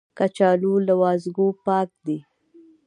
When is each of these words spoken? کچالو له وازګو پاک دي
کچالو 0.17 0.73
له 0.87 0.93
وازګو 1.01 1.47
پاک 1.65 1.89
دي 2.05 2.17